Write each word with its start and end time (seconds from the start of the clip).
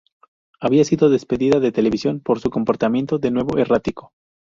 Había 0.59 0.83
sido 0.83 1.11
despedida 1.11 1.59
de 1.59 1.71
televisión 1.71 2.21
por 2.21 2.39
su 2.39 2.49
comportamiento 2.49 3.19
de 3.19 3.29
nuevo 3.29 3.59
errático. 3.59 4.13